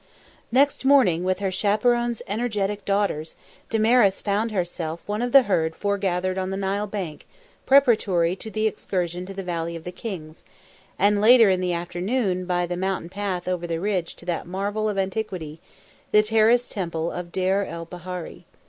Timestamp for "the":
5.31-5.43, 6.49-6.57, 8.49-8.65, 9.35-9.43, 9.83-9.91, 11.61-11.73, 13.67-13.79, 16.11-16.23